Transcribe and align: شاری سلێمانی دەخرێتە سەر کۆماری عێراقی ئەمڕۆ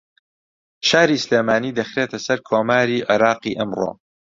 شاری 0.89 1.17
سلێمانی 1.25 1.75
دەخرێتە 1.79 2.17
سەر 2.25 2.39
کۆماری 2.49 3.05
عێراقی 3.09 3.57
ئەمڕۆ 3.59 3.89